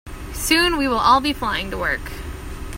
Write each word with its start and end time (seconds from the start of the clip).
Soon, 0.33 0.77
we 0.79 0.87
will 0.87 0.97
all 0.97 1.21
be 1.21 1.31
flying 1.31 1.69
to 1.69 1.77
work. 1.77 2.01